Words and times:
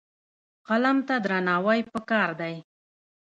قلم 0.67 0.97
ته 1.07 1.15
درناوی 1.25 1.79
پکار 1.91 2.29
دی. 2.39 2.55